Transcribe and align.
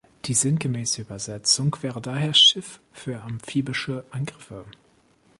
Die 0.25 0.33
sinngemäße 0.33 1.01
Übersetzung 1.01 1.77
wäre 1.81 2.01
daher 2.01 2.33
"Schiff 2.33 2.81
für 2.91 3.21
amphibische 3.21 4.03
Angriffe". 4.09 4.65